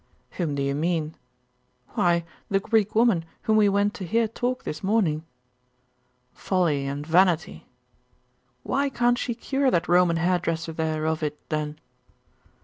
[0.31, 1.13] 'Whom do you mean?'
[1.89, 5.25] 'Why, the Greek woman whom we went to hear talk this morning.'
[6.33, 7.67] 'Folly and vanity.'
[8.63, 11.77] 'Why can't she cure that Roman hairdresser there of it, then?